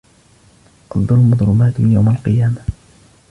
الظلم 0.95 1.35
ظلمات 1.35 1.79
يوم 1.79 2.09
القيامة 2.09 2.61